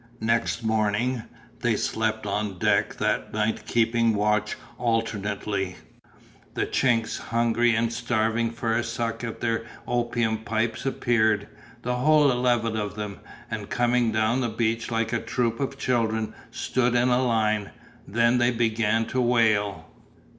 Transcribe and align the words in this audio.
Next 0.19 0.63
morning 0.63 1.21
they 1.59 1.75
slept 1.75 2.25
on 2.25 2.57
deck 2.57 2.95
that 2.95 3.31
night 3.33 3.67
keeping 3.67 4.15
watch 4.15 4.55
alternately 4.79 5.75
the 6.55 6.65
"Chinks," 6.65 7.19
hungry 7.19 7.75
and 7.75 7.93
starving 7.93 8.49
for 8.49 8.73
a 8.75 8.83
suck 8.83 9.23
at 9.23 9.41
their 9.41 9.63
opium 9.87 10.39
pipes 10.39 10.87
appeared, 10.87 11.47
the 11.83 11.97
whole 11.97 12.31
eleven 12.31 12.75
of 12.75 12.95
them, 12.95 13.19
and 13.51 13.69
coming 13.69 14.11
down 14.11 14.41
the 14.41 14.49
beach 14.49 14.89
like 14.89 15.13
a 15.13 15.19
troop 15.21 15.59
of 15.59 15.77
children 15.77 16.33
stood 16.49 16.95
in 16.95 17.09
a 17.09 17.21
line; 17.23 17.69
then 18.07 18.39
they 18.39 18.49
began 18.49 19.05
to 19.05 19.21
wail. 19.21 19.85